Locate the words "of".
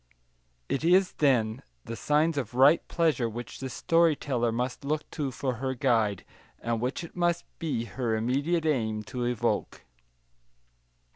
2.35-2.55